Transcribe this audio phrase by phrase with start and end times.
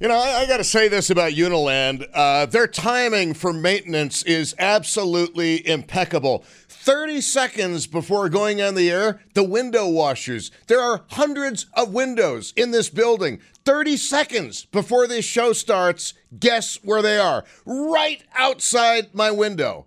[0.00, 2.08] You know, I, I got to say this about Uniland.
[2.14, 6.44] Uh, their timing for maintenance is absolutely impeccable.
[6.68, 10.52] 30 seconds before going on the air, the window washers.
[10.68, 13.40] There are hundreds of windows in this building.
[13.64, 17.44] 30 seconds before this show starts, guess where they are?
[17.66, 19.86] Right outside my window.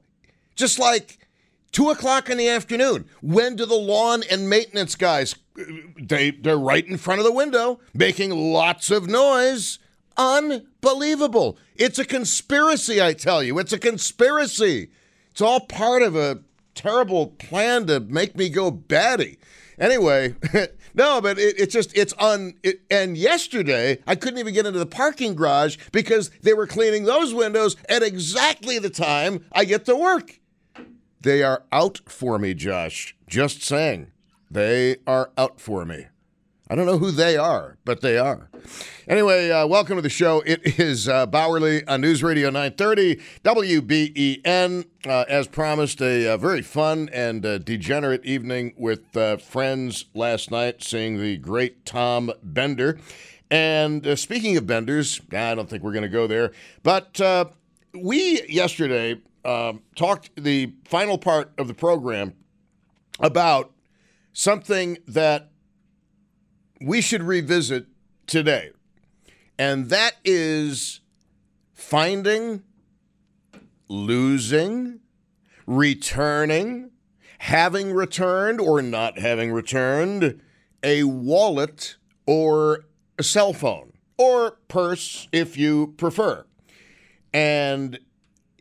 [0.56, 1.26] Just like
[1.72, 3.06] two o'clock in the afternoon.
[3.22, 5.36] When do the lawn and maintenance guys?
[5.98, 9.80] They they're right in front of the window, making lots of noise.
[10.22, 11.58] Unbelievable!
[11.76, 13.58] It's a conspiracy, I tell you.
[13.58, 14.90] It's a conspiracy.
[15.32, 16.42] It's all part of a
[16.76, 19.40] terrible plan to make me go batty.
[19.80, 20.36] Anyway,
[20.94, 22.54] no, but it, it's just it's on.
[22.62, 27.06] It, and yesterday, I couldn't even get into the parking garage because they were cleaning
[27.06, 30.40] those windows at exactly the time I get to work.
[31.20, 33.16] They are out for me, Josh.
[33.28, 34.12] Just saying.
[34.52, 36.06] They are out for me.
[36.72, 38.50] I don't know who they are, but they are.
[39.06, 40.42] Anyway, uh, welcome to the show.
[40.46, 44.86] It is uh, Bauerle on News Radio 930, WBEN.
[45.06, 50.50] Uh, as promised, a, a, very fun and uh, degenerate evening with uh, friends last
[50.50, 53.02] night, seeing the great Tom Bender.
[53.50, 57.20] And uh, speaking of Benders, I don't think we're going to go there, but
[57.94, 62.34] we yesterday um, talked the final part of the program
[63.20, 63.74] about
[64.32, 65.51] something that
[66.84, 67.88] we should revisit
[68.28, 68.72] today,
[69.58, 71.02] and that is
[71.74, 72.64] finding,
[73.88, 75.00] losing,
[75.66, 76.92] returning,
[77.40, 80.42] having returned or not having returned
[80.84, 82.86] a wallet or
[83.18, 86.46] a cell phone or purse if you prefer.
[87.34, 88.00] And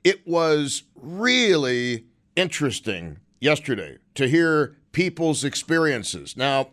[0.05, 6.37] it was really interesting yesterday to hear people's experiences.
[6.37, 6.71] Now,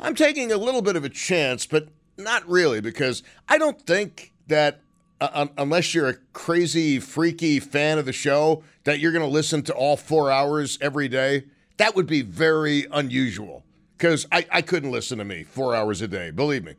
[0.00, 4.32] I'm taking a little bit of a chance, but not really, because I don't think
[4.46, 4.80] that
[5.20, 9.62] uh, unless you're a crazy, freaky fan of the show, that you're going to listen
[9.64, 11.44] to all four hours every day.
[11.76, 13.64] That would be very unusual
[13.96, 16.74] because I, I couldn't listen to me four hours a day, believe me.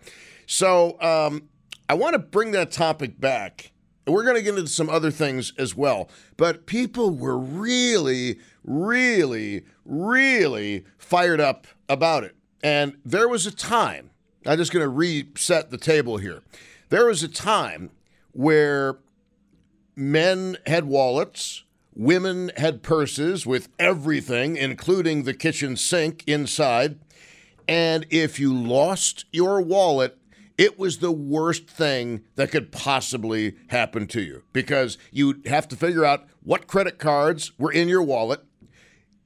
[0.47, 1.49] So um,
[1.87, 3.71] I want to bring that topic back.
[4.07, 6.09] We're going to get into some other things as well.
[6.37, 12.35] But people were really, really, really fired up about it.
[12.63, 14.11] And there was a time,
[14.45, 16.41] I'm just going to reset the table here.
[16.89, 17.91] There was a time
[18.33, 18.97] where
[19.95, 21.63] men had wallets,
[21.95, 26.99] women had purses with everything, including the kitchen sink inside.
[27.67, 30.17] And if you lost your wallet,
[30.57, 35.75] it was the worst thing that could possibly happen to you because you'd have to
[35.75, 38.43] figure out what credit cards were in your wallet,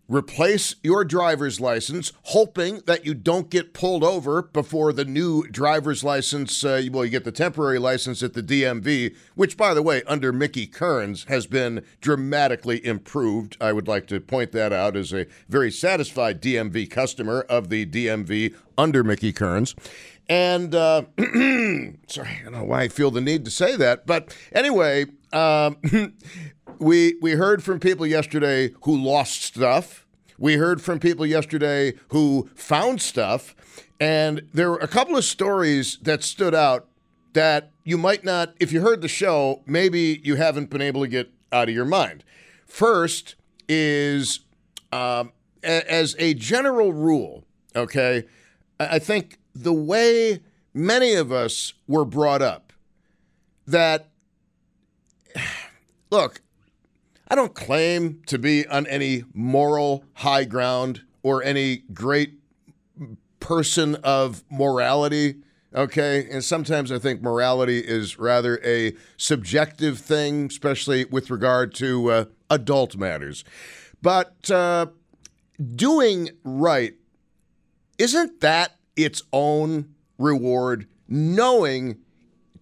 [0.07, 6.03] replace your driver's license, hoping that you don't get pulled over before the new driver's
[6.03, 6.63] license.
[6.63, 10.31] Uh, well, you get the temporary license at the DMV, which, by the way, under
[10.31, 13.57] Mickey Kearns has been dramatically improved.
[13.59, 17.85] I would like to point that out as a very satisfied DMV customer of the
[17.85, 19.75] DMV under Mickey Kearns.
[20.27, 21.03] And uh,
[22.07, 25.77] sorry, I don't know why I feel the need to say that, but anyway, um,
[26.79, 30.07] we we heard from people yesterday who lost stuff.
[30.37, 33.55] We heard from people yesterday who found stuff,
[33.99, 36.87] and there were a couple of stories that stood out
[37.33, 41.07] that you might not, if you heard the show, maybe you haven't been able to
[41.07, 42.23] get out of your mind.
[42.65, 43.35] First
[43.69, 44.39] is
[44.91, 45.31] um,
[45.63, 47.43] a- as a general rule,
[47.75, 48.23] okay,
[48.79, 50.41] I think the way
[50.73, 52.73] many of us were brought up
[53.67, 54.09] that
[56.11, 56.41] look
[57.27, 62.33] I don't claim to be on any moral high ground or any great
[63.39, 65.35] person of morality.
[65.73, 66.27] Okay.
[66.29, 72.25] And sometimes I think morality is rather a subjective thing, especially with regard to uh,
[72.49, 73.43] adult matters.
[74.01, 74.87] But uh,
[75.75, 76.93] doing right,
[77.97, 81.97] isn't that its own reward, knowing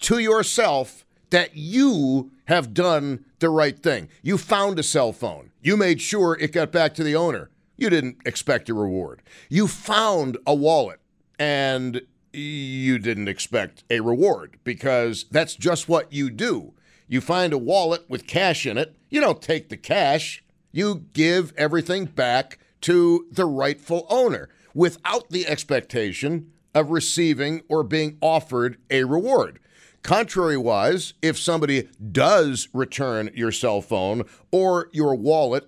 [0.01, 4.07] to yourself that you have done the right thing.
[4.21, 7.49] You found a cell phone, you made sure it got back to the owner.
[7.75, 9.21] You didn't expect a reward.
[9.49, 11.01] You found a wallet
[11.37, 12.01] and
[12.31, 16.73] you didn't expect a reward because that's just what you do.
[17.09, 20.41] You find a wallet with cash in it, you don't take the cash,
[20.71, 28.17] you give everything back to the rightful owner without the expectation of receiving or being
[28.21, 29.59] offered a reward.
[30.03, 35.65] Contrariwise, if somebody does return your cell phone or your wallet,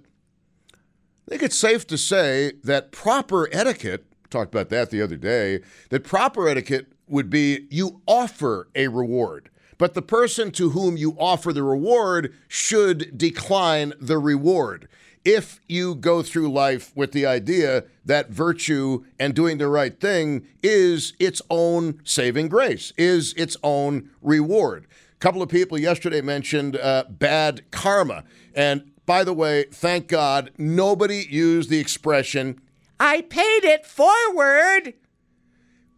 [0.74, 5.62] I think it's safe to say that proper etiquette, talked about that the other day,
[5.90, 9.50] that proper etiquette would be you offer a reward.
[9.78, 14.88] but the person to whom you offer the reward should decline the reward.
[15.26, 20.46] If you go through life with the idea that virtue and doing the right thing
[20.62, 24.86] is its own saving grace, is its own reward.
[25.14, 28.24] A couple of people yesterday mentioned uh, bad karma.
[28.54, 32.62] And by the way, thank God nobody used the expression,
[33.00, 34.94] I paid it forward.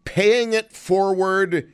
[0.04, 1.70] Paying it forward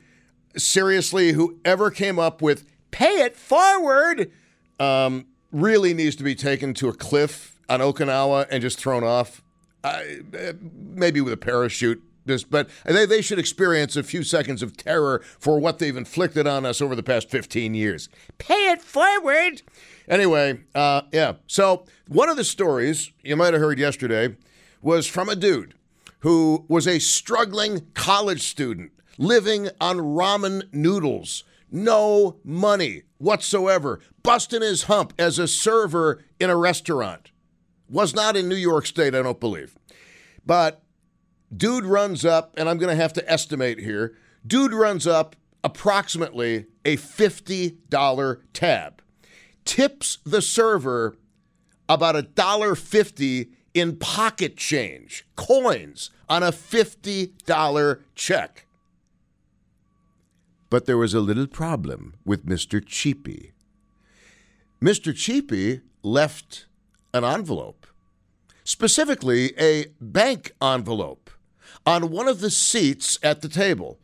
[0.57, 4.31] seriously, whoever came up with pay it forward
[4.79, 5.25] um,
[5.55, 9.41] really needs to be taken to a cliff on Okinawa and just thrown off,
[9.83, 10.01] uh,
[10.73, 12.03] maybe with a parachute.
[12.49, 16.65] But they, they should experience a few seconds of terror for what they've inflicted on
[16.65, 18.09] us over the past 15 years.
[18.37, 19.61] Pay it forward.
[20.09, 21.33] Anyway, uh, yeah.
[21.47, 24.35] So, one of the stories you might have heard yesterday
[24.81, 25.75] was from a dude
[26.19, 31.43] who was a struggling college student living on ramen noodles,
[31.75, 37.31] no money whatsoever, busting his hump as a server in a restaurant.
[37.89, 39.77] Was not in New York State, I don't believe.
[40.45, 40.81] But
[41.55, 44.15] dude runs up, and I'm going to have to estimate here.
[44.47, 49.01] Dude runs up approximately a $50 tab,
[49.65, 51.17] tips the server
[51.89, 58.64] about a dollar fifty in pocket change, coins on a $50 check.
[60.75, 62.85] But there was a little problem with Mr.
[62.85, 63.53] Cheapy.
[64.81, 65.15] Mr.
[65.15, 66.65] Cheapy left
[67.13, 67.87] an envelope,
[68.65, 71.29] specifically a bank envelope,
[71.85, 73.99] on one of the seats at the table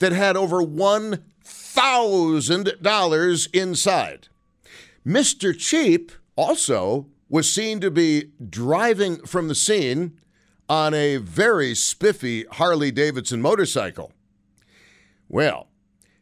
[0.00, 4.28] that had over $1,000 inside.
[5.06, 5.56] Mr.
[5.56, 10.18] Cheap also was seen to be driving from the scene
[10.68, 14.10] on a very spiffy Harley Davidson motorcycle.
[15.28, 15.68] Well,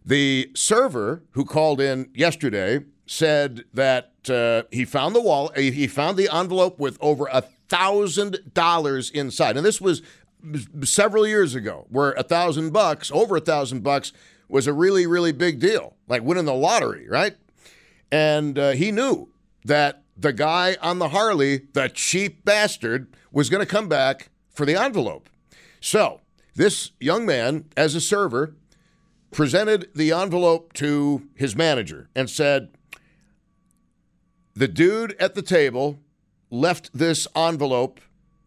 [0.04, 5.86] the server who called in yesterday said that uh, he found the wall, uh, he
[5.86, 10.02] found the envelope with over a thousand dollars inside, and this was
[10.82, 14.12] several years ago, where a thousand bucks, over a thousand bucks,
[14.48, 17.36] was a really, really big deal, like winning the lottery, right?
[18.12, 19.30] And uh, he knew
[19.64, 24.66] that the guy on the Harley, the cheap bastard, was going to come back for
[24.66, 25.28] the envelope.
[25.80, 26.20] So
[26.54, 28.54] this young man, as a server,
[29.34, 32.70] presented the envelope to his manager and said,
[34.54, 35.98] The dude at the table
[36.50, 38.00] left this envelope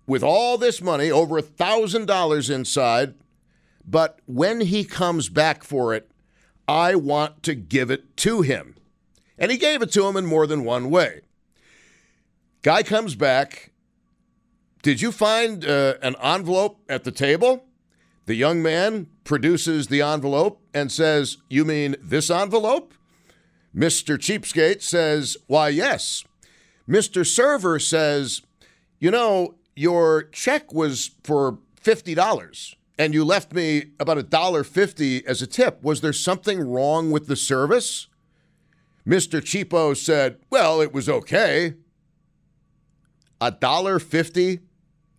[0.07, 3.13] with all this money, over a $1,000 inside,
[3.85, 6.09] but when he comes back for it,
[6.67, 8.75] I want to give it to him.
[9.37, 11.21] And he gave it to him in more than one way.
[12.61, 13.71] Guy comes back.
[14.81, 17.66] Did you find uh, an envelope at the table?
[18.27, 22.93] The young man produces the envelope and says, You mean this envelope?
[23.75, 24.17] Mr.
[24.17, 26.25] Cheapskate says, Why, yes.
[26.87, 27.25] Mr.
[27.25, 28.41] Server says,
[28.99, 35.25] You know, your check was for $50 and you left me about a dollar fifty
[35.25, 35.81] as a tip.
[35.81, 38.07] Was there something wrong with the service?
[39.07, 39.39] Mr.
[39.39, 41.75] Cheapo said, Well, it was okay.
[43.39, 44.59] A dollar fifty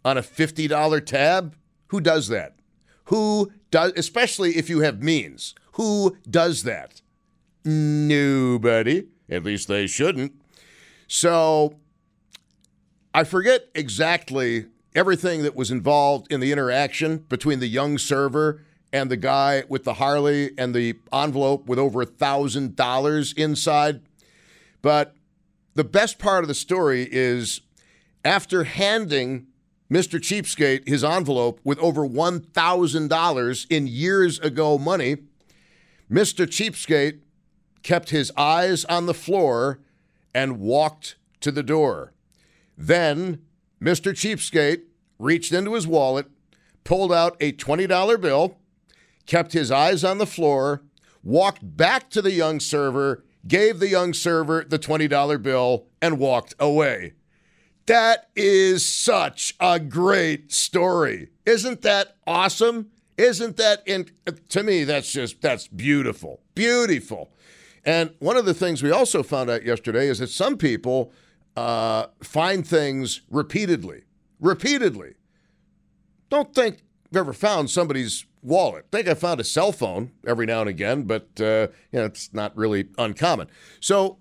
[0.04, 1.56] on a $50 tab?
[1.86, 2.57] Who does that?
[3.08, 5.54] Who does, especially if you have means?
[5.72, 7.00] Who does that?
[7.64, 9.08] Nobody.
[9.30, 10.32] At least they shouldn't.
[11.06, 11.76] So
[13.14, 19.10] I forget exactly everything that was involved in the interaction between the young server and
[19.10, 24.02] the guy with the Harley and the envelope with over a thousand dollars inside.
[24.82, 25.14] But
[25.74, 27.62] the best part of the story is
[28.22, 29.46] after handing
[29.90, 30.20] Mr.
[30.20, 35.16] Cheapskate his envelope with over $1,000 in years ago money.
[36.10, 36.46] Mr.
[36.46, 37.20] Cheapskate
[37.82, 39.80] kept his eyes on the floor
[40.34, 42.12] and walked to the door.
[42.76, 43.42] Then
[43.82, 44.12] Mr.
[44.12, 44.82] Cheapskate
[45.18, 46.26] reached into his wallet,
[46.84, 48.58] pulled out a $20 bill,
[49.26, 50.82] kept his eyes on the floor,
[51.22, 56.54] walked back to the young server, gave the young server the $20 bill, and walked
[56.58, 57.14] away.
[57.88, 61.30] That is such a great story.
[61.46, 62.90] Isn't that awesome?
[63.16, 64.10] Isn't that in
[64.50, 66.42] to me that's just that's beautiful.
[66.54, 67.30] Beautiful.
[67.86, 71.14] And one of the things we also found out yesterday is that some people
[71.56, 74.02] uh, find things repeatedly.
[74.38, 75.14] Repeatedly.
[76.28, 78.84] Don't think I've ever found somebody's wallet.
[78.92, 82.04] I think I found a cell phone every now and again, but uh, you know,
[82.04, 83.48] it's not really uncommon.
[83.80, 84.18] So,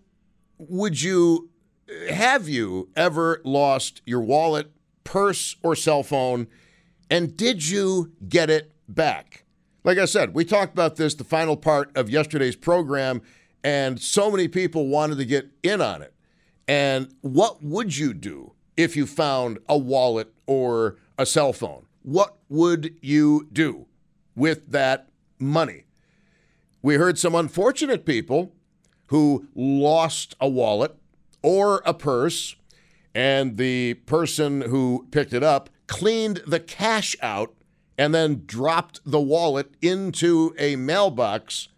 [0.58, 1.50] would you
[2.10, 4.72] have you ever lost your wallet,
[5.04, 6.48] purse, or cell phone?
[7.10, 9.46] And did you get it back?
[9.84, 13.22] Like I said, we talked about this, the final part of yesterday's program,
[13.64, 16.14] and so many people wanted to get in on it.
[16.68, 21.86] And what would you do if you found a wallet or a cell phone?
[22.04, 23.88] What would you do
[24.36, 25.86] with that money?
[26.82, 28.54] We heard some unfortunate people
[29.08, 30.96] who lost a wallet
[31.42, 32.56] or a purse,
[33.16, 37.54] and the person who picked it up cleaned the cash out
[37.98, 41.70] and then dropped the wallet into a mailbox.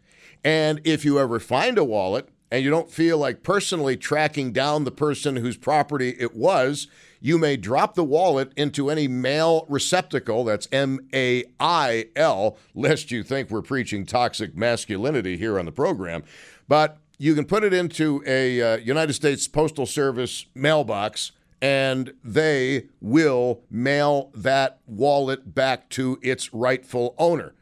[0.44, 4.84] And if you ever find a wallet and you don't feel like personally tracking down
[4.84, 6.88] the person whose property it was,
[7.22, 10.44] you may drop the wallet into any mail receptacle.
[10.44, 15.72] That's M A I L, lest you think we're preaching toxic masculinity here on the
[15.72, 16.24] program.
[16.68, 22.88] But you can put it into a uh, United States Postal Service mailbox and they
[23.02, 27.54] will mail that wallet back to its rightful owner.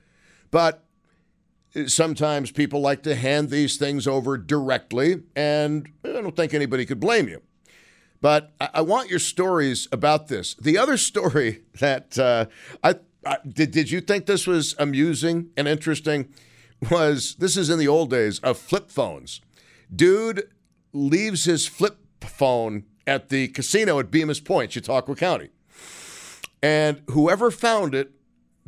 [0.51, 0.83] But
[1.87, 6.99] sometimes people like to hand these things over directly, and I don't think anybody could
[6.99, 7.41] blame you.
[8.21, 10.55] But I, want your stories about this.
[10.55, 12.45] The other story that uh,
[12.83, 12.95] I,
[13.25, 16.33] I did, did you think this was amusing and interesting?
[16.91, 19.41] Was this is in the old days of flip phones?
[19.93, 20.49] Dude
[20.93, 25.49] leaves his flip phone at the casino at Bemus Point, Chautauqua County.
[26.61, 28.11] And whoever found it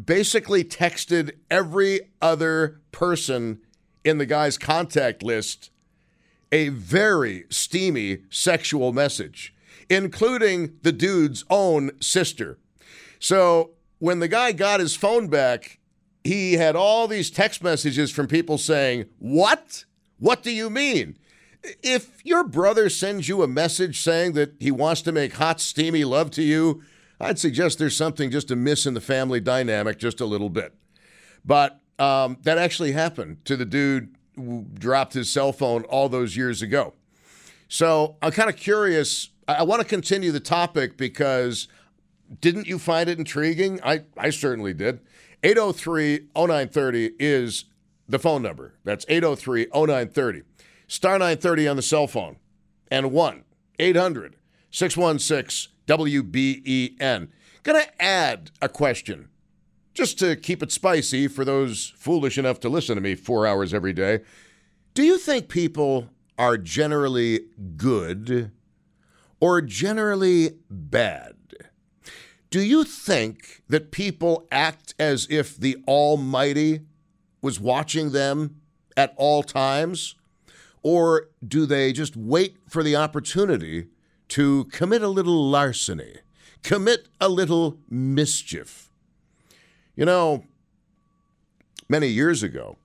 [0.04, 3.60] basically texted every other person
[4.04, 5.72] in the guy's contact list
[6.52, 9.54] a very steamy sexual message,
[9.90, 12.58] including the dude's own sister.
[13.20, 15.80] So when the guy got his phone back,
[16.24, 19.86] he had all these text messages from people saying, What?
[20.20, 21.18] What do you mean?
[21.84, 26.06] If your brother sends you a message saying that he wants to make hot, steamy
[26.06, 26.82] love to you,
[27.20, 30.74] I'd suggest there's something just amiss in the family dynamic just a little bit.
[31.44, 36.38] But um, that actually happened to the dude who dropped his cell phone all those
[36.38, 36.94] years ago.
[37.68, 39.30] So I'm kind of curious.
[39.48, 41.68] I, want to continue the topic because
[42.40, 43.80] didn't you find it intriguing?
[43.84, 45.02] I, I certainly did.
[45.44, 47.66] 803 0930 is
[48.10, 48.74] the phone number.
[48.84, 50.44] That's 803 0930
[50.90, 52.38] star 930 on the cell phone,
[52.92, 53.44] and 1
[53.78, 54.36] 800
[54.72, 57.30] 616 WBEN.
[57.64, 59.30] To add a question
[59.94, 63.74] just to keep it spicy for those foolish enough to listen to me four hours
[63.74, 64.22] every day.
[64.96, 67.42] Do you think people are generally
[67.76, 68.52] good
[69.40, 71.36] or generally bad?
[72.50, 76.82] Do you think that people act as if the Almighty
[77.42, 78.62] was watching them
[78.98, 80.16] at all times?
[80.82, 83.88] Or do they just wait for the opportunity
[84.30, 86.18] to commit a little larceny,
[86.64, 88.92] commit a little mischief?
[89.96, 90.46] You know,
[91.90, 92.78] many years ago,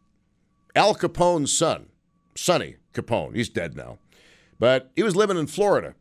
[0.74, 1.86] Al Capone's son,
[2.34, 3.98] Sonny Capone, he's dead now,
[4.58, 5.94] but he was living in Florida,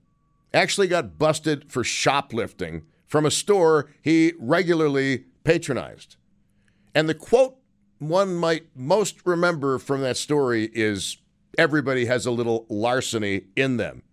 [0.53, 6.15] actually got busted for shoplifting from a store he regularly patronized.
[6.95, 7.57] And the quote
[8.09, 11.17] one might most remember from that story is
[11.57, 14.03] Everybody has a little larceny in them.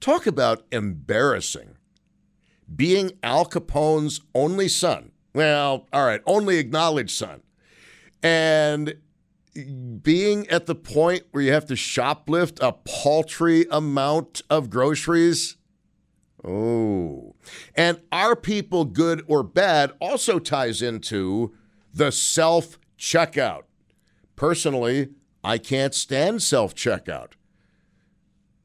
[0.00, 1.76] Talk about embarrassing.
[2.74, 7.42] Being Al Capone's only son, well, all right, only acknowledged son,
[8.22, 8.96] and
[10.02, 15.56] being at the point where you have to shoplift a paltry amount of groceries.
[16.44, 17.34] Oh.
[17.74, 21.54] And are people good or bad also ties into
[21.92, 23.62] the self checkout.
[24.36, 25.10] Personally,
[25.42, 27.32] I can't stand self checkout.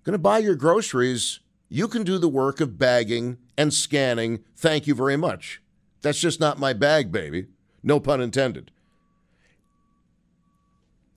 [0.04, 1.40] Going to buy your groceries.
[1.70, 4.44] You can do the work of bagging and scanning.
[4.56, 5.62] Thank you very much.
[6.02, 7.48] That's just not my bag, baby.
[7.82, 8.72] No pun intended.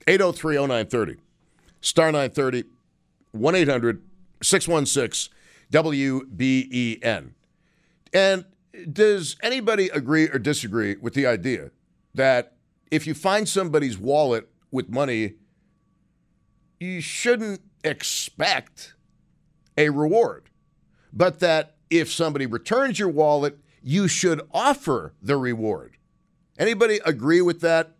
[0.07, 1.17] 803 0930.
[1.81, 2.63] Star 930
[3.31, 4.01] 1 800
[4.41, 5.33] 616
[5.71, 7.31] WBEN.
[8.13, 8.45] And
[8.91, 11.71] does anybody agree or disagree with the idea
[12.13, 12.56] that
[12.91, 15.33] if you find somebody's wallet with money
[16.79, 18.93] you shouldn't expect
[19.77, 20.49] a reward,
[21.11, 25.97] but that if somebody returns your wallet, you should offer the reward.
[26.57, 27.93] Anybody agree with that?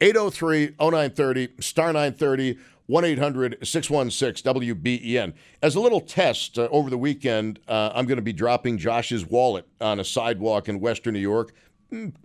[0.00, 5.32] 803 0930, star 930, 1 800 616 WBEN.
[5.62, 9.24] As a little test uh, over the weekend, uh, I'm going to be dropping Josh's
[9.24, 11.54] wallet on a sidewalk in Western New York,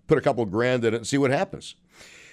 [0.08, 1.76] put a couple grand in it, and see what happens.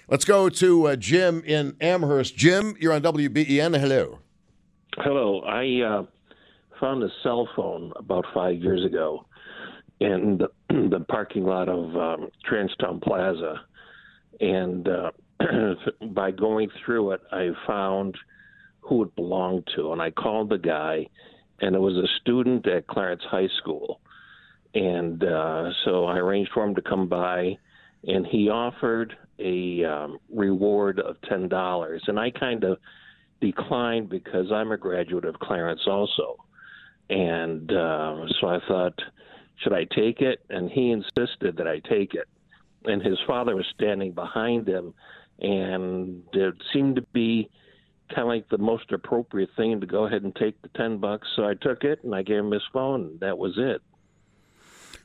[0.08, 2.36] Let's go to uh, Jim in Amherst.
[2.36, 3.78] Jim, you're on WBEN.
[3.78, 4.20] Hello.
[4.98, 5.40] Hello.
[5.40, 6.02] I uh,
[6.80, 9.26] found a cell phone about five years ago
[10.00, 10.48] in the,
[10.90, 13.62] the parking lot of um, Transtown Plaza.
[14.40, 15.10] and uh,
[16.10, 18.16] by going through it, I found
[18.80, 21.06] who it belonged to, and I called the guy,
[21.60, 24.00] and it was a student at Clarence High School,
[24.76, 27.56] and uh, so I arranged for him to come by,
[28.04, 32.78] and he offered a um, reward of ten dollars, and I kind of
[33.40, 36.36] declined because I'm a graduate of Clarence also,
[37.08, 38.98] and uh, so I thought,
[39.62, 40.40] should I take it?
[40.50, 42.28] And he insisted that I take it,
[42.84, 44.92] and his father was standing behind him,
[45.38, 47.48] and it seemed to be
[48.10, 51.26] kind of like the most appropriate thing to go ahead and take the 10 bucks.
[51.34, 53.02] So I took it and I gave him his phone.
[53.02, 53.82] And that was it.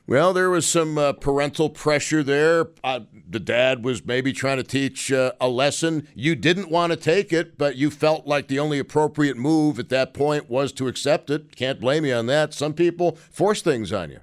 [0.06, 2.68] Well, there was some uh, parental pressure there.
[2.82, 6.08] Uh, the dad was maybe trying to teach uh, a lesson.
[6.14, 9.88] You didn't want to take it, but you felt like the only appropriate move at
[9.90, 11.54] that point was to accept it.
[11.54, 12.52] Can't blame you on that.
[12.52, 14.20] Some people force things on you.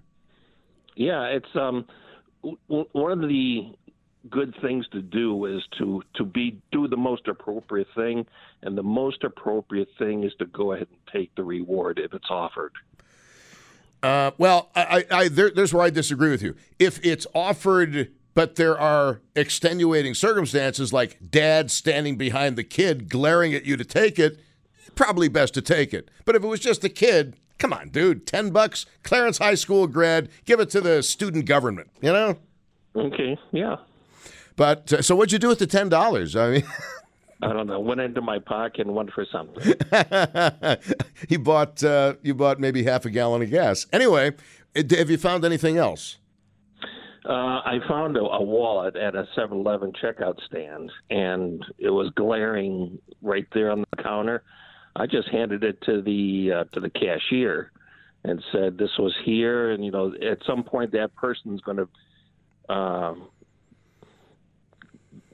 [0.96, 1.86] Yeah, it's um,
[2.42, 3.74] one of the
[4.30, 8.26] good things to do is to to be do the most appropriate thing,
[8.62, 12.30] and the most appropriate thing is to go ahead and take the reward if it's
[12.30, 12.74] offered.
[14.02, 16.56] Uh, well, I, I, there, there's where I disagree with you.
[16.78, 23.54] If it's offered, but there are extenuating circumstances like dad standing behind the kid glaring
[23.54, 24.40] at you to take it,
[24.96, 26.10] probably best to take it.
[26.26, 29.88] But if it was just a kid, come on, dude, ten bucks, Clarence High School
[29.88, 31.90] grad, give it to the student government.
[32.02, 32.38] You know?
[32.96, 33.78] Okay, yeah.
[34.56, 36.36] But uh, so what'd you do with the ten dollars?
[36.36, 36.64] I mean.
[37.42, 37.80] I don't know.
[37.80, 39.74] Went into my pocket and went for something.
[41.30, 41.82] he bought.
[41.84, 43.86] Uh, you bought maybe half a gallon of gas.
[43.94, 44.34] Anyway,
[44.76, 46.18] have you found anything else?
[47.26, 52.98] Uh, I found a, a wallet at a 7-Eleven checkout stand, and it was glaring
[53.22, 54.44] right there on the counter.
[54.96, 57.72] I just handed it to the uh, to the cashier
[58.24, 62.74] and said this was here, and you know, at some point that person's going to
[62.74, 63.30] um,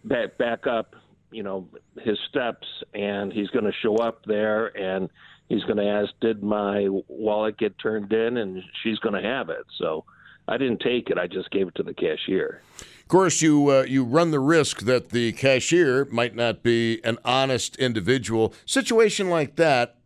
[0.03, 0.95] back back up
[1.35, 1.67] you know
[2.01, 5.09] his steps and he's going to show up there and
[5.49, 8.37] he's going to ask did my wallet get turned in?
[8.37, 9.65] And she's going to have it.
[9.77, 10.05] So
[10.47, 11.17] i didn't take it.
[11.17, 12.61] I just gave it to the cashier.
[12.79, 17.17] Of course you uh, you run the risk that the cashier might not be an
[17.25, 18.53] honest individual.
[18.65, 19.97] Situation like that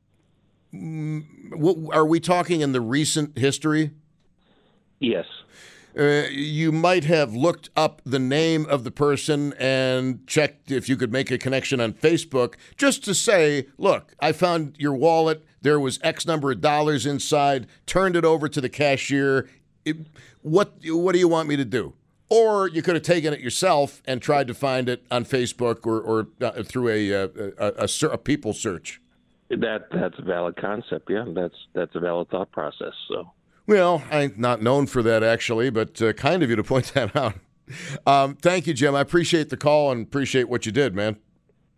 [0.73, 1.23] mm,
[1.93, 3.91] are we talking in the recent history?
[4.99, 5.25] Yes
[5.97, 10.95] uh, you might have looked up the name of the person and checked if you
[10.95, 15.43] could make a connection on Facebook just to say, look, I found your wallet.
[15.61, 17.67] There was X number of dollars inside.
[17.85, 19.49] Turned it over to the cashier.
[19.83, 19.97] It,
[20.41, 21.93] what what do you want me to do?
[22.29, 25.99] Or you could have taken it yourself and tried to find it on Facebook or,
[25.99, 29.01] or uh, through a, uh, a, a, a, people search.
[29.49, 31.09] That that's a valid concept.
[31.09, 32.93] Yeah, that's that's a valid thought process.
[33.07, 33.31] So
[33.69, 37.15] well, I'm not known for that actually, but uh, kind of you to point that
[37.15, 37.35] out.
[38.05, 38.95] Um, thank you, Jim.
[38.95, 41.17] I appreciate the call and appreciate what you did, man.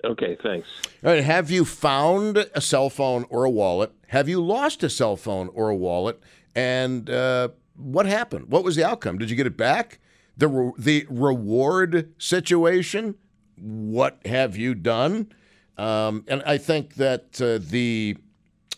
[0.05, 0.67] Okay, thanks.
[1.03, 3.91] All right, have you found a cell phone or a wallet?
[4.07, 6.19] Have you lost a cell phone or a wallet?
[6.55, 8.49] And uh, what happened?
[8.49, 9.17] What was the outcome?
[9.17, 9.99] Did you get it back?
[10.37, 13.15] The re- the reward situation.
[13.57, 15.33] What have you done?
[15.77, 18.17] Um, and I think that uh, the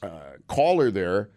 [0.01, 1.29] uh, caller there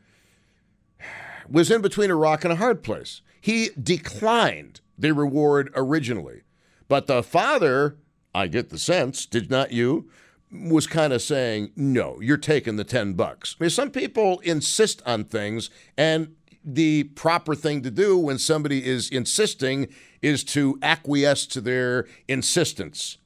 [1.49, 3.23] was in between a rock and a hard place.
[3.41, 6.43] He declined the reward originally.
[6.89, 7.99] But the father,
[8.35, 10.09] I get the sense, did not you,
[10.53, 13.57] was kind of saying, no, you're taking the 10 bucks.
[13.59, 18.85] I mean, some people insist on things, and the proper thing to do when somebody
[18.87, 19.89] is insisting
[20.23, 23.19] is to acquiesce to their insistence.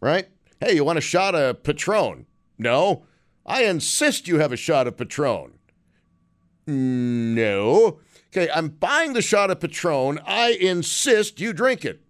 [0.00, 0.28] Right?
[0.60, 2.26] Hey, you want a shot of Patron?
[2.58, 3.04] No.
[3.46, 5.58] I insist you have a shot of Patron.
[6.66, 7.98] No.
[8.34, 10.18] Okay, I'm buying the shot of Patron.
[10.26, 12.00] I insist you drink it.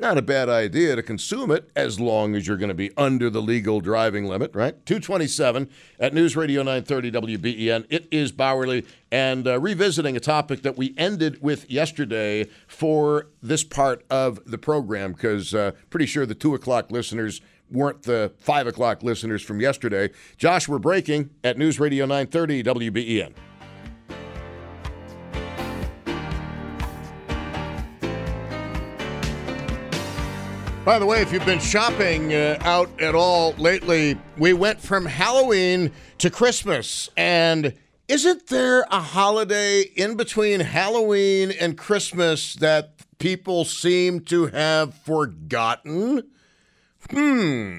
[0.00, 3.28] Not a bad idea to consume it as long as you're going to be under
[3.28, 4.74] the legal driving limit, right?
[4.86, 7.84] 227 at News Radio 930 WBEN.
[7.90, 13.62] It is Bauerle and uh, revisiting a topic that we ended with yesterday for this
[13.62, 18.66] part of the program because uh, pretty sure the 2 o'clock listeners weren't the five
[18.66, 20.10] o'clock listeners from yesterday.
[20.36, 23.34] Josh, we're breaking at News Radio 930 WBEN.
[30.84, 35.04] By the way, if you've been shopping uh, out at all lately, we went from
[35.04, 37.10] Halloween to Christmas.
[37.18, 37.74] And
[38.08, 46.24] isn't there a holiday in between Halloween and Christmas that people seem to have forgotten?
[47.10, 47.78] Hmm.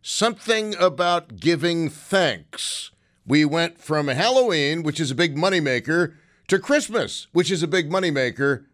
[0.00, 2.90] Something about giving thanks.
[3.26, 6.14] We went from Halloween, which is a big moneymaker,
[6.48, 8.64] to Christmas, which is a big moneymaker.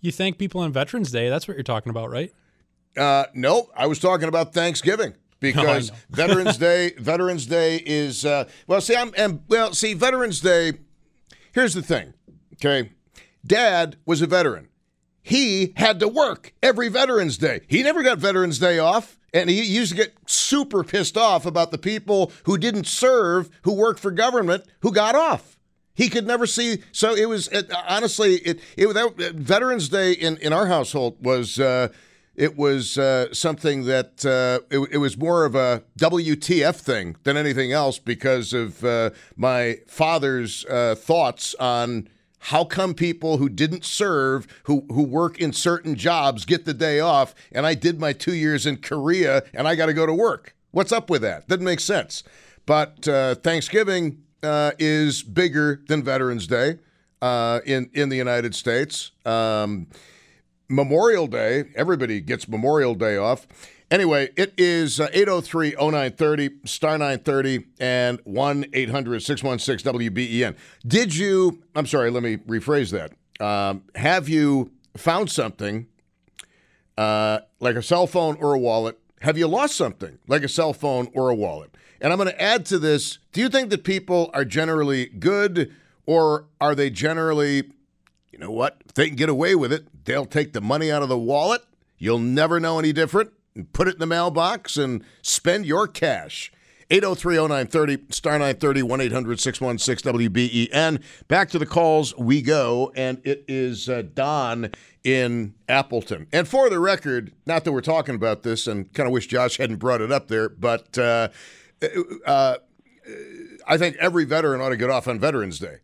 [0.00, 1.30] You thank people on Veterans Day.
[1.30, 2.32] That's what you're talking about, right?
[2.96, 5.96] Uh, no, I was talking about Thanksgiving because know.
[6.10, 6.92] Veterans Day.
[6.98, 8.80] Veterans Day is uh, well.
[8.80, 9.72] See, I'm and well.
[9.72, 10.74] See, Veterans Day.
[11.52, 12.12] Here's the thing.
[12.54, 12.92] Okay,
[13.46, 14.68] Dad was a veteran.
[15.26, 17.62] He had to work every Veterans Day.
[17.66, 19.18] He never got Veterans Day off.
[19.32, 23.72] And he used to get super pissed off about the people who didn't serve, who
[23.72, 25.58] worked for government, who got off.
[25.94, 26.82] He could never see.
[26.92, 31.58] So it was it, honestly, it, it that, Veterans Day in, in our household was
[31.58, 31.88] uh,
[32.36, 37.36] it was uh, something that uh, it, it, was more of a WTF thing than
[37.36, 42.08] anything else because of uh, my father's uh, thoughts on
[42.44, 47.00] how come people who didn't serve, who who work in certain jobs, get the day
[47.00, 50.12] off, and I did my two years in Korea and I got to go to
[50.12, 50.54] work?
[50.70, 51.48] What's up with that?
[51.48, 52.22] Doesn't make sense.
[52.66, 56.80] But uh, Thanksgiving uh, is bigger than Veterans Day
[57.22, 59.12] uh, in in the United States.
[59.24, 59.86] Um,
[60.68, 63.46] Memorial Day, everybody gets Memorial Day off.
[63.90, 70.56] Anyway, it is 803 0930, star 930, and 1 800 616 WBEN.
[70.86, 73.12] Did you, I'm sorry, let me rephrase that.
[73.44, 75.86] Um, have you found something
[76.96, 78.98] uh, like a cell phone or a wallet?
[79.20, 81.74] Have you lost something like a cell phone or a wallet?
[82.00, 85.74] And I'm going to add to this do you think that people are generally good
[86.06, 87.70] or are they generally,
[88.30, 91.02] you know what, if they can get away with it, they'll take the money out
[91.02, 91.62] of the wallet?
[91.98, 93.30] You'll never know any different
[93.72, 96.52] put it in the mailbox and spend your cash.
[96.90, 101.02] 803-0930, star 930, 1-800-616-WBEN.
[101.28, 104.70] Back to the calls we go, and it is uh, Don
[105.02, 106.26] in Appleton.
[106.32, 109.56] And for the record, not that we're talking about this, and kind of wish Josh
[109.56, 111.28] hadn't brought it up there, but uh,
[112.26, 112.56] uh,
[113.66, 115.78] I think every veteran ought to get off on Veterans Day.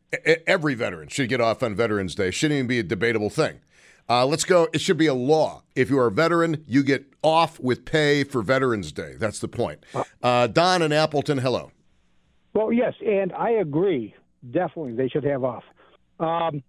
[0.46, 2.30] Every veteran should get off on Veterans Day.
[2.30, 3.61] Shouldn't even be a debatable thing.
[4.11, 4.66] Uh, let's go.
[4.73, 5.62] It should be a law.
[5.77, 9.14] If you are a veteran, you get off with pay for Veterans Day.
[9.16, 9.87] That's the point.
[10.20, 11.70] Uh, Don and Appleton, hello.
[12.53, 14.14] Well, yes, and I agree.
[14.51, 15.62] Definitely, they should have off.
[16.18, 16.64] Um,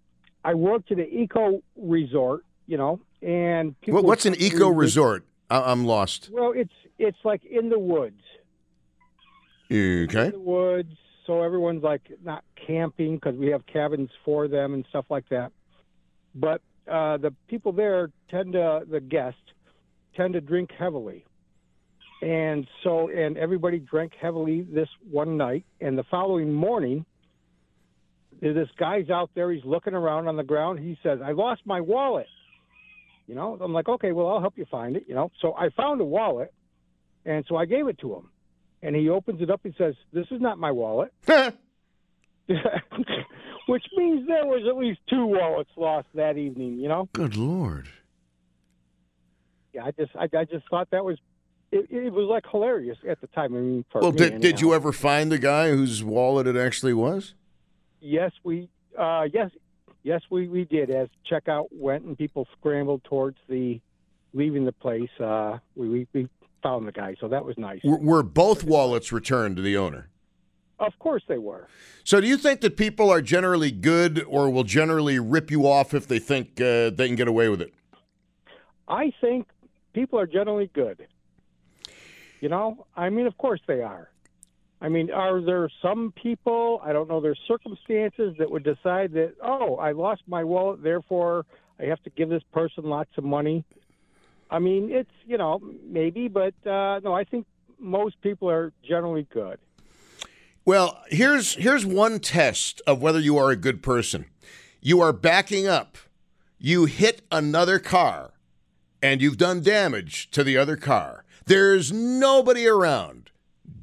[0.45, 5.25] I worked at an eco resort, you know, and well, what's an eco resort?
[5.49, 6.30] I'm lost.
[6.32, 8.21] Well, it's it's like in the woods.
[9.71, 10.25] Okay.
[10.25, 10.93] In the woods,
[11.25, 15.51] so everyone's like not camping because we have cabins for them and stuff like that.
[16.36, 19.39] But uh, the people there tend to the guests
[20.15, 21.25] tend to drink heavily,
[22.21, 27.06] and so and everybody drank heavily this one night, and the following morning.
[28.41, 29.51] This guy's out there.
[29.51, 30.80] He's looking around on the ground.
[30.80, 32.27] He says, "I lost my wallet."
[33.27, 35.69] You know, I'm like, "Okay, well, I'll help you find it." You know, so I
[35.69, 36.51] found a wallet,
[37.23, 38.32] and so I gave it to him,
[38.82, 39.62] and he opens it up.
[39.63, 41.13] He says, "This is not my wallet."
[43.67, 46.80] which means there was at least two wallets lost that evening.
[46.80, 47.10] You know.
[47.13, 47.88] Good lord.
[49.74, 51.17] Yeah, I just I, I just thought that was
[51.71, 53.56] it, it, was like hilarious at the time.
[53.56, 56.93] I mean, well, me, did did you ever find the guy whose wallet it actually
[56.93, 57.34] was?
[58.02, 59.52] Yes, we uh, yes
[60.04, 60.89] yes we we did.
[60.89, 63.80] As checkout went and people scrambled towards the
[64.34, 66.30] leaving the place, uh, we, we we
[66.62, 67.15] found the guy.
[67.19, 67.80] So that was nice.
[67.84, 70.10] Were, were both wallets returned to the owner?
[70.81, 71.67] Of course they were.
[72.03, 75.93] So, do you think that people are generally good or will generally rip you off
[75.93, 77.71] if they think uh, they can get away with it?
[78.87, 79.47] I think
[79.93, 81.07] people are generally good.
[82.39, 84.09] You know, I mean, of course they are.
[84.81, 89.35] I mean, are there some people, I don't know, there's circumstances that would decide that,
[89.43, 91.45] oh, I lost my wallet, therefore
[91.79, 93.63] I have to give this person lots of money?
[94.49, 97.45] I mean, it's, you know, maybe, but uh, no, I think
[97.79, 99.59] most people are generally good.
[100.63, 104.26] Well, here's here's one test of whether you are a good person.
[104.80, 105.97] You are backing up.
[106.60, 108.34] You hit another car
[109.02, 111.26] and you've done damage to the other car.
[111.45, 113.32] There's nobody around.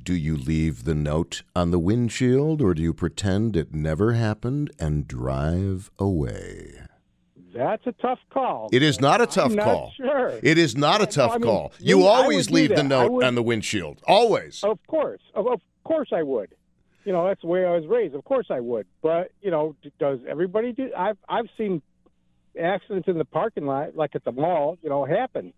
[0.05, 4.71] Do you leave the note on the windshield or do you pretend it never happened
[4.79, 6.75] and drive away?
[7.53, 8.69] That's a tough call.
[8.73, 9.93] It is not a tough I'm call.
[9.97, 10.38] sure.
[10.43, 11.73] It is not a tough I mean, call.
[11.81, 14.01] You always leave the note on the windshield.
[14.07, 14.62] Always.
[14.62, 16.55] Of course, of, of course I would.
[17.09, 18.14] You know, that's the way I was raised.
[18.14, 18.87] Of course I would.
[19.01, 20.90] But you know, does everybody do?
[20.94, 21.81] I've I've seen
[22.61, 25.55] accidents in the parking lot, like at the mall, you know, happen.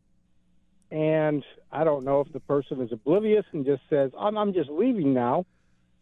[0.93, 4.71] And I don't know if the person is oblivious and just says, "I'm I'm just
[4.71, 5.45] leaving now,"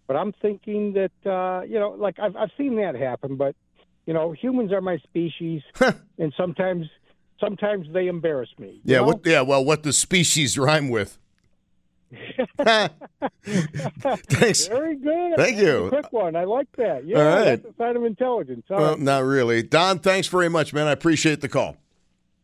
[0.06, 3.36] but I'm thinking that uh, you know, like I've I've seen that happen.
[3.36, 3.56] But
[4.04, 5.62] you know, humans are my species,
[6.18, 6.88] and sometimes
[7.40, 8.82] sometimes they embarrass me.
[8.84, 9.04] Yeah, know?
[9.04, 11.18] what yeah, well what does species rhyme with?
[13.44, 14.66] Thanks.
[14.66, 15.36] Very good.
[15.36, 15.88] Thank you.
[15.90, 16.36] Quick one.
[16.36, 17.06] I like that.
[17.06, 17.44] Yeah, All right.
[17.62, 18.64] that's a sign of intelligence.
[18.70, 19.00] All Well, right.
[19.00, 19.62] not really.
[19.62, 20.86] Don, thanks very much, man.
[20.86, 21.76] I appreciate the call.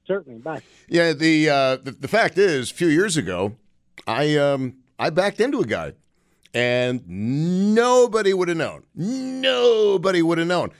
[0.06, 0.40] Certainly.
[0.40, 0.60] Bye.
[0.88, 3.56] Yeah, the, uh, the the fact is, a few years ago,
[4.06, 5.94] I um I backed into a guy,
[6.52, 8.84] and nobody would have known.
[8.94, 10.72] Nobody would have known.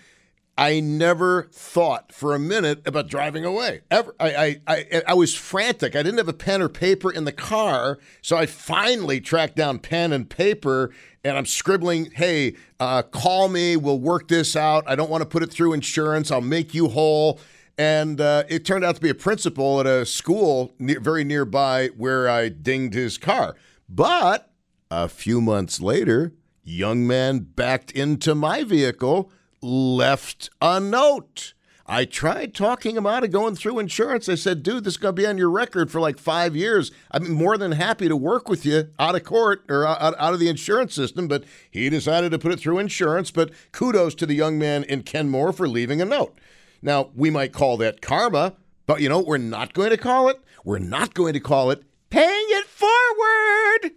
[0.56, 3.80] I never thought for a minute about driving away.
[3.90, 4.14] Ever.
[4.20, 5.96] I, I, I, I was frantic.
[5.96, 9.80] I didn't have a pen or paper in the car, so I finally tracked down
[9.80, 10.92] pen and paper,
[11.24, 13.76] and I'm scribbling, "Hey, uh, call me.
[13.76, 14.84] We'll work this out.
[14.86, 16.30] I don't want to put it through insurance.
[16.30, 17.40] I'll make you whole."
[17.76, 22.28] And uh, it turned out to be a principal at a school very nearby where
[22.28, 23.56] I dinged his car.
[23.88, 24.52] But
[24.90, 29.32] a few months later, young man backed into my vehicle,
[29.64, 31.54] left a note.
[31.86, 34.28] I tried talking him out of going through insurance.
[34.28, 36.90] I said, dude, this is going to be on your record for like five years.
[37.10, 40.40] I'm more than happy to work with you out of court or out, out of
[40.40, 41.28] the insurance system.
[41.28, 43.30] But he decided to put it through insurance.
[43.30, 46.38] But kudos to the young man in Kenmore for leaving a note.
[46.80, 48.54] Now, we might call that karma,
[48.86, 50.40] but you know we're not going to call it?
[50.64, 53.92] We're not going to call it paying it forward.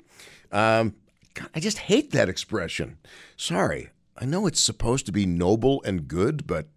[0.51, 0.95] Um,
[1.33, 2.97] God, I just hate that expression.
[3.37, 3.91] Sorry.
[4.19, 6.67] I know it's supposed to be noble and good, but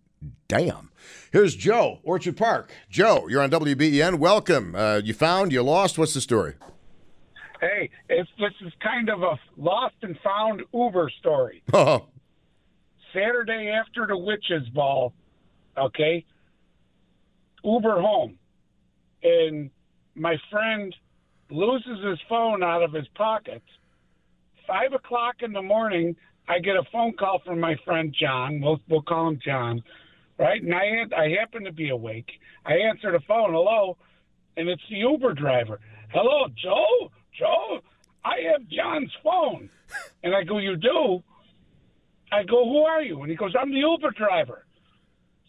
[0.46, 0.90] damn.
[1.32, 2.70] Here's Joe, Orchard Park.
[2.90, 4.18] Joe, you're on WBEN.
[4.18, 4.74] Welcome.
[4.74, 5.96] Uh, you found, you lost.
[5.96, 6.54] What's the story?
[7.60, 11.62] Hey, it's, this is kind of a lost and found Uber story.
[11.72, 12.08] Oh,
[13.14, 15.14] Saturday after the witches ball,
[15.78, 16.24] okay,
[17.64, 18.38] Uber home,
[19.22, 19.70] and
[20.14, 20.94] my friend
[21.50, 23.62] loses his phone out of his pocket.
[24.66, 26.16] Five o'clock in the morning,
[26.50, 28.60] I get a phone call from my friend John.
[28.60, 29.84] We'll we'll call him John,
[30.36, 30.60] right?
[30.60, 32.28] And I had, I happen to be awake.
[32.66, 33.96] I answer the phone, hello,
[34.56, 35.78] and it's the Uber driver.
[36.12, 37.12] Hello, Joe.
[37.38, 37.78] Joe,
[38.24, 39.70] I have John's phone,
[40.24, 41.22] and I go, you do?
[42.32, 43.22] I go, who are you?
[43.22, 44.66] And he goes, I'm the Uber driver.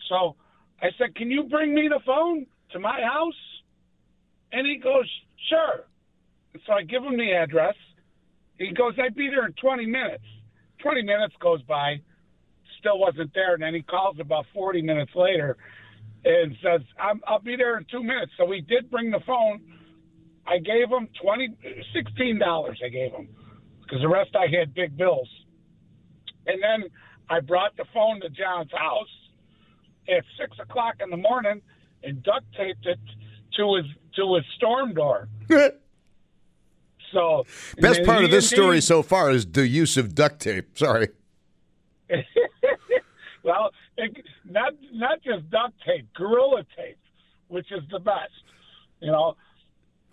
[0.07, 0.35] So
[0.83, 3.33] I said, can you bring me the phone to my house?
[4.51, 5.09] And he goes,
[5.49, 5.85] sure.
[6.67, 7.75] So I give him the address.
[8.59, 10.23] He goes, I'd be there in 20 minutes.
[10.81, 12.01] 20 minutes goes by,
[12.79, 13.53] still wasn't there.
[13.53, 15.57] And then he calls about 40 minutes later
[16.23, 18.31] and says, I'm, I'll be there in two minutes.
[18.37, 19.61] So he did bring the phone.
[20.45, 21.49] I gave him 20,
[21.95, 23.29] $16 I gave him
[23.81, 25.29] because the rest I had big bills.
[26.47, 26.89] And then
[27.29, 29.07] I brought the phone to John's house
[30.09, 31.61] at six o'clock in the morning
[32.03, 32.99] and duct taped it
[33.57, 35.27] to his to his storm door.
[37.11, 37.45] So
[37.77, 40.77] best part of this story so far is the use of duct tape.
[40.77, 41.09] Sorry.
[43.43, 46.97] well, it, not not just duct tape, gorilla tape,
[47.47, 48.31] which is the best.
[48.99, 49.35] You know,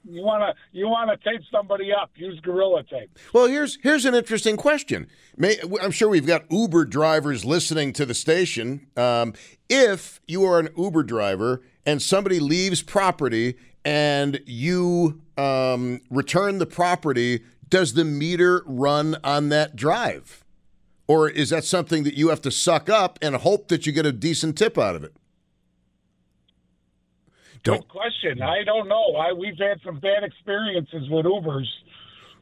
[0.04, 3.16] you want to you want to tape somebody up, use gorilla tape.
[3.32, 5.08] Well, here's here's an interesting question.
[5.36, 8.86] May, I'm sure we've got Uber drivers listening to the station.
[8.96, 9.34] Um,
[9.68, 13.56] if you are an Uber driver and somebody leaves property
[13.88, 20.44] and you um, return the property, does the meter run on that drive?
[21.06, 24.04] Or is that something that you have to suck up and hope that you get
[24.04, 25.14] a decent tip out of it?
[27.62, 28.42] Don't Good question.
[28.42, 29.16] I don't know.
[29.16, 31.66] I we've had some bad experiences with Ubers.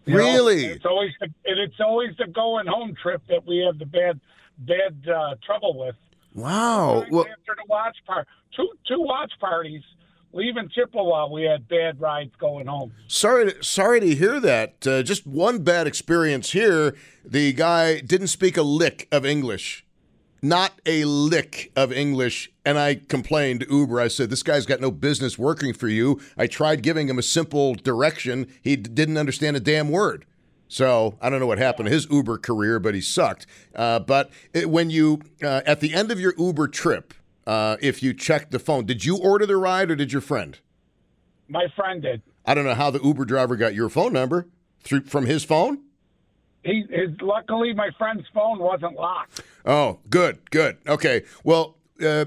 [0.05, 0.65] You know, Really?
[0.65, 4.19] it's always the, and it's always the going home trip that we have the bad
[4.59, 5.95] bad uh, trouble with.
[6.35, 7.05] wow.
[7.09, 9.83] Well, after the watch part, two two watch parties
[10.33, 12.93] leaving Chippewa, we had bad rides going home.
[13.09, 14.87] Sorry, to, sorry to hear that.
[14.87, 16.95] Uh, just one bad experience here.
[17.25, 19.85] The guy didn't speak a lick of English,
[20.43, 24.01] not a lick of English, and I complained to Uber.
[24.01, 27.23] I said, "This guy's got no business working for you." I tried giving him a
[27.23, 28.47] simple direction.
[28.63, 30.25] He d- didn't understand a damn word.
[30.69, 33.47] So I don't know what happened to his Uber career, but he sucked.
[33.75, 37.15] Uh, but it, when you uh, at the end of your Uber trip,
[37.47, 40.59] uh, if you checked the phone, did you order the ride or did your friend?
[41.49, 42.23] My friend did.
[42.45, 44.49] I don't know how the Uber driver got your phone number
[44.83, 45.83] through from his phone.
[46.65, 49.41] He his, luckily my friend's phone wasn't locked.
[49.65, 50.79] Oh, good, good.
[50.89, 51.23] Okay.
[51.45, 52.27] Well, uh,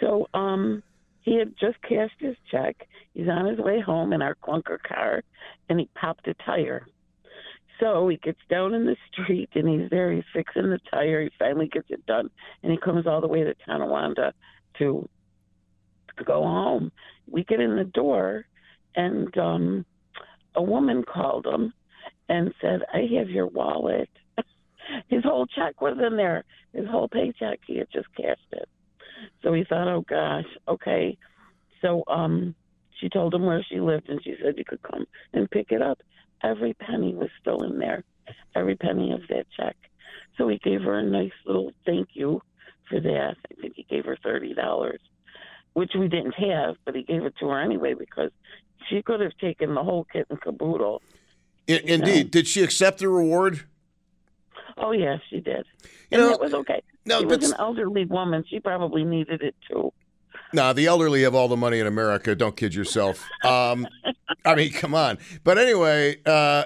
[0.00, 0.82] So um,
[1.20, 2.88] he had just cashed his check.
[3.12, 5.22] He's on his way home in our clunker car,
[5.68, 6.86] and he popped a tire.
[7.80, 10.12] So he gets down in the street, and he's there.
[10.12, 11.22] He's fixing the tire.
[11.22, 12.30] He finally gets it done,
[12.62, 14.32] and he comes all the way to Tonawanda
[14.78, 15.08] to
[16.16, 16.92] to go home.
[17.28, 18.46] We get in the door,
[18.94, 19.84] and um,
[20.54, 21.72] a woman called him
[22.28, 24.08] and said, "I have your wallet."
[25.08, 26.44] His whole check was in there.
[26.72, 27.60] His whole paycheck.
[27.66, 28.68] He had just cashed it.
[29.42, 31.18] So he thought, "Oh gosh, okay."
[31.82, 32.54] So um,
[33.00, 35.82] she told him where she lived, and she said you could come and pick it
[35.82, 35.98] up.
[36.44, 38.04] Every penny was still in there,
[38.54, 39.76] every penny of that check.
[40.36, 42.42] So he gave her a nice little thank you
[42.88, 43.36] for that.
[43.50, 45.00] I think he gave her thirty dollars
[45.74, 48.30] which we didn't have, but he gave it to her anyway because
[48.88, 51.02] she could have taken the whole kit and caboodle.
[51.68, 52.30] I- indeed.
[52.30, 53.64] Did she accept the reward?
[54.76, 55.66] Oh yes, she did,
[56.10, 56.80] You and know, it was okay.
[57.04, 58.44] no, she was an elderly woman.
[58.48, 59.92] She probably needed it too.
[60.52, 62.34] No, the elderly have all the money in America.
[62.34, 63.28] Don't kid yourself.
[63.44, 63.88] Um,
[64.44, 65.18] I mean, come on.
[65.42, 66.64] But anyway, uh,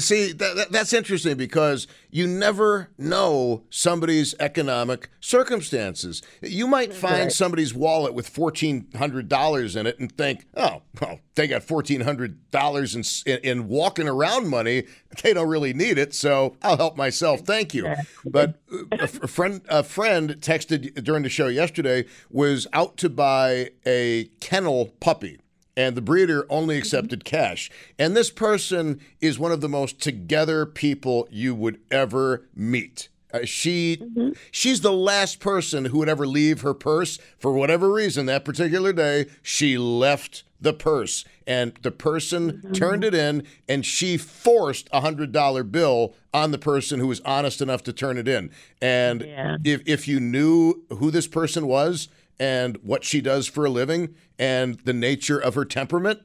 [0.00, 6.22] see, that, that, that's interesting because you never know somebody's economic circumstances.
[6.40, 7.32] You might find Right.
[7.32, 12.02] somebody's wallet with fourteen hundred dollars in it and think, oh, well, they got fourteen
[12.02, 14.84] hundred dollars in, in in walking around money.
[15.22, 17.40] They don't really need it, so I'll help myself.
[17.40, 17.92] Thank you.
[18.24, 22.96] But uh, a, f- a friend, a friend texted during the show yesterday was out
[22.98, 25.38] to buy a kennel puppy.
[25.76, 26.82] And the breeder only mm-hmm.
[26.82, 27.70] accepted cash.
[27.98, 33.08] And this person is one of the most together people you would ever meet.
[33.32, 34.30] Uh, she mm-hmm.
[34.50, 38.92] she's the last person who would ever leave her purse for whatever reason that particular
[38.92, 42.72] day she left the purse and the person mm-hmm.
[42.72, 47.20] turned it in and she forced a hundred dollar bill on the person who was
[47.20, 48.50] honest enough to turn it in
[48.82, 49.56] and Yeah.
[49.64, 52.08] if if you knew who this person was
[52.42, 56.20] and what she does for a living and the nature of her temperament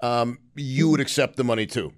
[0.00, 1.92] um, you would accept the money too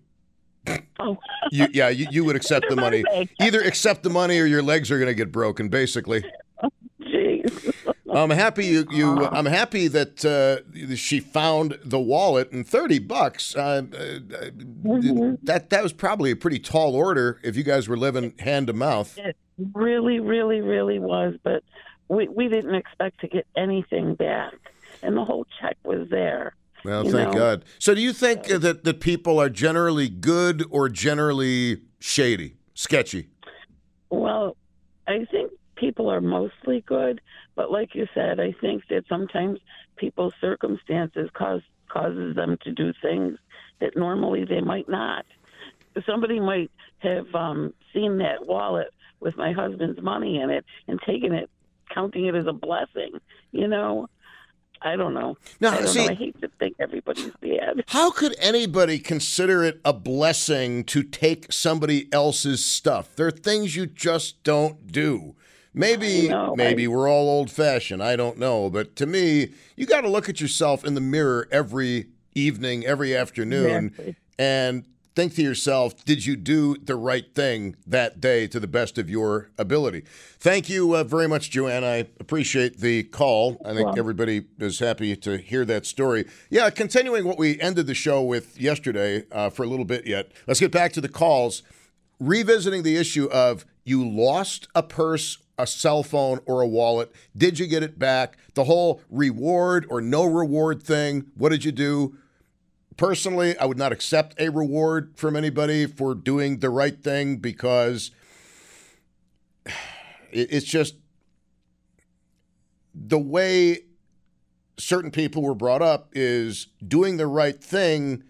[0.99, 1.17] Oh,
[1.51, 3.03] you, yeah, you, you would accept the money.
[3.41, 5.69] Either accept the money or your legs are going to get broken.
[5.69, 6.23] Basically,
[7.01, 7.73] jeez.
[8.13, 8.87] I'm happy you.
[8.91, 13.57] you I'm happy that uh, she found the wallet and thirty bucks.
[13.57, 14.51] Uh, uh,
[15.43, 18.73] That that was probably a pretty tall order if you guys were living hand to
[18.73, 19.17] mouth.
[19.17, 19.37] It
[19.73, 21.63] really, really, really was, but
[22.11, 24.55] we we didn't expect to get anything back,
[25.03, 26.55] and the whole check was there.
[26.85, 27.39] Well, thank know.
[27.39, 27.65] God.
[27.79, 33.29] So, do you think that that people are generally good or generally shady, sketchy?
[34.11, 34.57] Well,
[35.07, 37.21] I think people are mostly good,
[37.55, 39.61] but like you said, I think that sometimes
[39.97, 43.39] people's circumstances cause causes them to do things
[43.81, 45.25] that normally they might not.
[46.07, 51.35] Somebody might have um, seen that wallet with my husband's money in it and taken
[51.35, 51.51] it,
[51.93, 53.21] counting it as a blessing.
[53.53, 54.09] You know,
[54.83, 55.37] I don't know.
[55.61, 56.13] No, I see- know.
[56.13, 57.85] I hate to think everybody's bad.
[57.89, 63.15] How could anybody consider it a blessing to take somebody else's stuff?
[63.17, 65.35] There are things you just don't do.
[65.73, 68.03] Maybe know, maybe I- we're all old fashioned.
[68.03, 71.47] I don't know, but to me, you got to look at yourself in the mirror
[71.53, 74.17] every evening, every afternoon, Exactly.
[74.39, 74.85] and
[75.21, 79.11] think to yourself, did you do the right thing that day to the best of
[79.11, 80.03] your ability?
[80.39, 81.85] Thank you uh, very much, Joanne.
[81.85, 83.61] I appreciate the call.
[83.63, 86.25] I think Well- everybody is happy to hear that story.
[86.49, 90.33] Yeah, continuing what we ended the show with yesterday uh, for a little bit yet.
[90.47, 91.63] Let's get back to the calls.
[92.19, 97.13] Revisiting the issue of you lost a purse, a cell phone, or a wallet.
[97.37, 98.39] Did you get it back?
[98.55, 101.27] The whole reward or no reward thing.
[101.37, 102.17] What did you do?
[103.01, 108.11] Personally, I would not accept a reward from anybody for doing the right thing because
[110.31, 110.97] it's just
[112.95, 113.79] the way
[114.77, 118.23] certain people were brought up is doing the right thing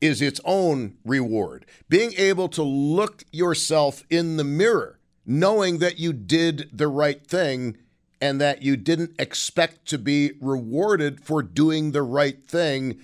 [0.00, 1.66] is its own reward.
[1.90, 7.76] Being able to look yourself in the mirror, knowing that you did the right thing
[8.18, 12.98] and that you didn't expect to be rewarded for doing the right thing,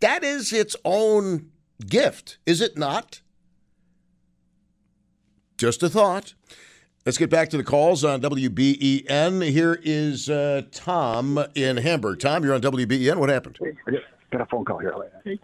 [0.00, 1.50] that is its own
[1.86, 3.20] gift, is it not?
[5.56, 6.34] Just a thought.
[7.06, 9.50] Let's get back to the calls on WBEN.
[9.50, 12.20] Here is uh, Tom in Hamburg.
[12.20, 13.16] Tom, you're on WBEN.
[13.16, 13.58] What happened?
[13.62, 13.92] I
[14.30, 14.94] got a phone call here.
[15.24, 15.38] Hey,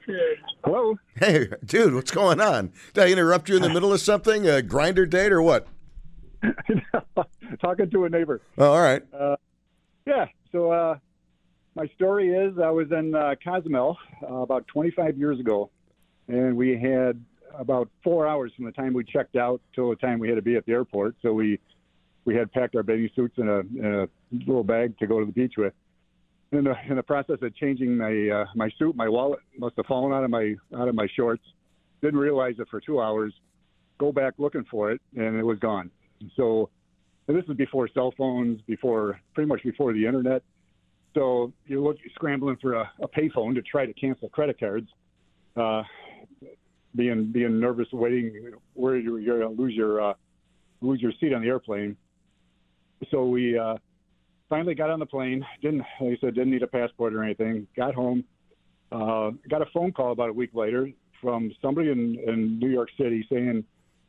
[0.64, 0.98] hello.
[1.16, 2.72] Hey, dude, what's going on?
[2.92, 4.46] Did I interrupt you in the middle of something?
[4.46, 5.66] A Grindr date or what?
[7.60, 8.40] Talking to a neighbor.
[8.58, 9.02] Oh, all right.
[10.06, 10.26] Yeah.
[10.52, 10.98] So uh,
[11.76, 15.70] my story is I was in uh, Cozumel uh, about 25 years ago,
[16.26, 17.22] and we had
[17.54, 20.42] about four hours from the time we checked out till the time we had to
[20.42, 21.14] be at the airport.
[21.20, 21.60] So we
[22.24, 25.26] we had packed our bathing suits in a, in a little bag to go to
[25.26, 25.74] the beach with.
[26.50, 29.86] In the, in the process of changing my uh, my suit, my wallet must have
[29.86, 31.42] fallen out of my out of my shorts.
[32.00, 33.34] Didn't realize it for two hours.
[33.98, 35.90] Go back looking for it, and it was gone.
[36.36, 36.70] So
[37.28, 40.42] and this is before cell phones, before pretty much before the internet.
[41.16, 44.86] So you're look, scrambling for a, a payphone to try to cancel credit cards,
[45.56, 45.82] uh,
[46.94, 50.12] being being nervous, waiting where you're, you're going to lose your uh,
[50.82, 51.96] lose your seat on the airplane.
[53.10, 53.76] So we uh,
[54.50, 55.44] finally got on the plane.
[55.62, 57.66] Didn't like I said didn't need a passport or anything.
[57.74, 58.22] Got home.
[58.92, 60.90] Uh, got a phone call about a week later
[61.22, 63.64] from somebody in, in New York City saying,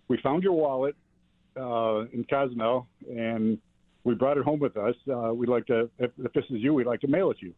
[0.09, 0.95] "We found your wallet
[1.55, 3.57] uh, in Cozumel, and
[4.03, 4.95] we brought it home with us.
[5.09, 7.47] Uh, we'd like to, if, if this is you, we'd like to mail it to
[7.47, 7.53] you."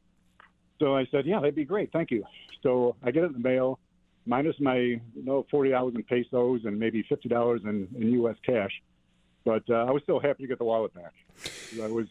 [0.79, 1.91] So I said, "Yeah, that'd be great.
[1.91, 2.23] Thank you."
[2.63, 3.79] So I get it in the mail,
[4.25, 8.35] minus my you know forty dollars in pesos and maybe fifty dollars in, in U.S.
[8.45, 8.71] cash.
[9.45, 11.13] But uh, I was still happy to get the wallet back.
[11.77, 12.07] That was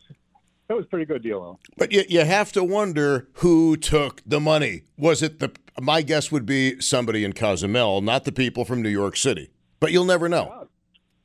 [0.69, 1.59] that was a pretty good deal, though.
[1.79, 4.83] But you, you have to wonder who took the money.
[4.99, 5.51] Was it the?
[5.81, 9.51] My guess would be somebody in Cozumel, not the people from New York City.
[9.81, 10.69] But you'll never know.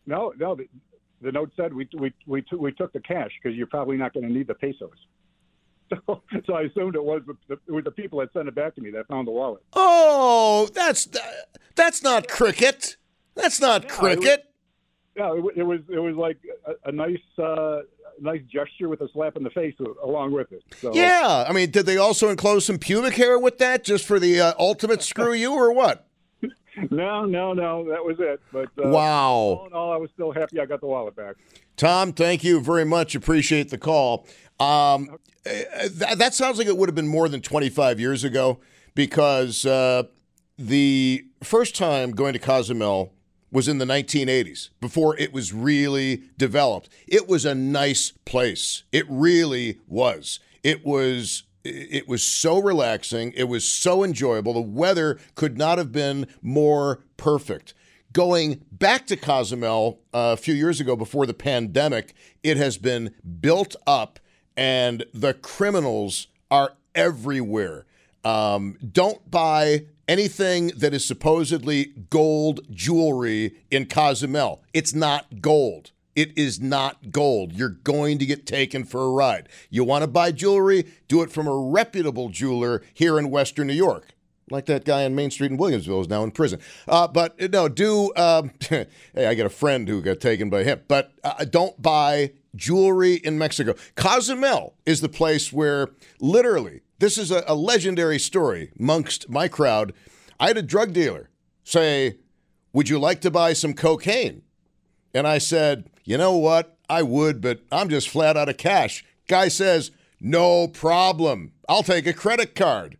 [0.05, 0.57] No, no.
[1.23, 4.13] The, note said we we we, t- we took the cash because you're probably not
[4.13, 4.91] going to need the pesos.
[6.07, 8.73] So, so I assumed it was the, it was the people that sent it back
[8.75, 9.61] to me that found the wallet.
[9.73, 11.07] Oh, that's
[11.75, 12.97] that's not cricket.
[13.35, 14.45] That's not cricket.
[15.15, 17.81] Yeah, it, wa- it was it was like a, a nice uh,
[18.19, 20.63] nice gesture with a slap in the face along with it.
[20.81, 24.19] So Yeah, I mean, did they also enclose some pubic hair with that, just for
[24.19, 26.07] the uh, ultimate screw you, or what?
[26.91, 28.41] No, no, no, that was it.
[28.51, 29.29] But uh, Wow.
[29.31, 31.35] all in all, I was still happy I got the wallet back.
[31.77, 33.15] Tom, thank you very much.
[33.15, 34.27] Appreciate the call.
[34.59, 35.09] Um,
[35.45, 35.51] uh,
[35.91, 38.59] that, that sounds like it would have been more than 25 years ago
[38.95, 40.03] because uh,
[40.57, 43.13] the first time going to Cozumel
[43.51, 46.89] was in the 1980s before it was really developed.
[47.07, 48.83] It was a nice place.
[48.91, 50.39] It really was.
[50.63, 53.31] It was it was so relaxing.
[53.35, 54.53] It was so enjoyable.
[54.53, 57.73] The weather could not have been more perfect.
[58.11, 63.15] Going back to Cozumel uh, a few years ago before the pandemic, it has been
[63.39, 64.19] built up
[64.55, 67.85] and the criminals are everywhere.
[68.23, 74.63] Um, don't buy anything that is supposedly gold jewelry in Cozumel.
[74.73, 75.91] It's not gold.
[76.15, 77.53] It is not gold.
[77.53, 79.49] You're going to get taken for a ride.
[79.69, 80.85] You want to buy jewelry?
[81.07, 84.09] Do it from a reputable jeweler here in Western New York.
[84.49, 86.59] Like that guy on Main Street in Williamsville is now in prison.
[86.87, 88.13] Uh, but no, do.
[88.15, 90.81] Um, hey, I got a friend who got taken by him.
[90.87, 93.73] But uh, don't buy jewelry in Mexico.
[93.95, 95.89] Cozumel is the place where
[96.19, 99.93] literally, this is a, a legendary story amongst my crowd.
[100.39, 101.29] I had a drug dealer
[101.63, 102.17] say,
[102.73, 104.43] Would you like to buy some cocaine?
[105.13, 106.77] And I said, You know what?
[106.89, 109.05] I would, but I'm just flat out of cash.
[109.27, 111.53] Guy says, No problem.
[111.69, 112.97] I'll take a credit card.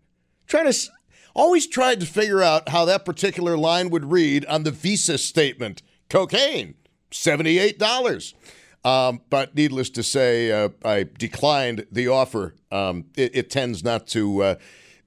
[0.48, 0.90] Trying to.
[1.36, 5.82] Always tried to figure out how that particular line would read on the Visa statement.
[6.08, 6.76] Cocaine,
[7.12, 8.34] $78.
[8.86, 12.54] Um, but needless to say, uh, I declined the offer.
[12.72, 14.44] Um, it, it tends not to.
[14.44, 14.56] Uh,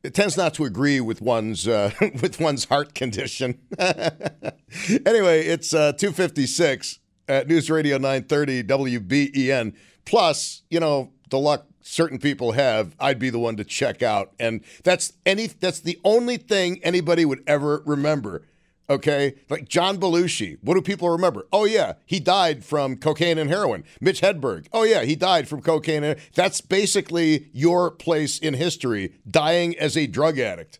[0.06, 3.58] it tends not to agree with one's uh, with one's heart condition.
[3.78, 9.74] anyway, it's uh, two fifty six at News Radio nine thirty WBEN.
[10.04, 12.94] Plus, you know the luck certain people have.
[13.00, 15.48] I'd be the one to check out, and that's any.
[15.48, 18.42] That's the only thing anybody would ever remember.
[18.88, 20.58] Okay, like John Belushi.
[20.62, 21.46] What do people remember?
[21.52, 23.82] Oh yeah, he died from cocaine and heroin.
[24.00, 24.66] Mitch Hedberg.
[24.72, 26.04] Oh yeah, he died from cocaine.
[26.04, 30.78] And that's basically your place in history, dying as a drug addict.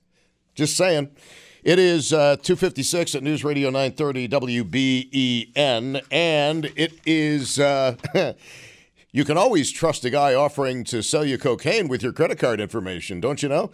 [0.55, 1.11] Just saying.
[1.65, 7.59] It is uh, 256 at News Radio 930 WBEN, and it is.
[7.59, 7.97] Uh,
[9.11, 12.61] you can always trust a guy offering to sell you cocaine with your credit card
[12.61, 13.73] information, don't you know?